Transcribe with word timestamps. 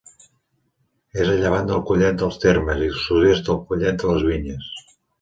És 1.25 1.29
a 1.33 1.35
llevant 1.43 1.69
del 1.69 1.85
Collet 1.91 2.19
dels 2.23 2.41
Termes 2.47 2.83
i 2.89 2.91
al 2.95 2.99
sud-est 3.05 3.49
del 3.51 3.63
Collet 3.71 4.05
de 4.05 4.13
les 4.13 4.29
Vinyes. 4.35 4.77